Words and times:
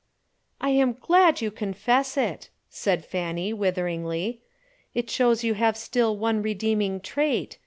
"I 0.59 0.69
am 0.71 0.93
glad 0.93 1.41
you 1.41 1.51
confess 1.51 2.17
it," 2.17 2.49
said 2.71 3.05
Fanny, 3.05 3.53
witheringly. 3.53 4.41
"It 4.95 5.11
shows 5.11 5.43
you 5.43 5.53
have 5.53 5.77
still 5.77 6.17
one 6.17 6.41
redeeming 6.41 7.01
trait. 7.01 7.59